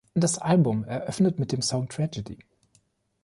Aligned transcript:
Das 0.15 0.39
Album 0.39 0.83
eröffnet 0.85 1.37
mit 1.37 1.51
dem 1.51 1.61
Song 1.61 1.87
"Tragedy". 1.87 2.39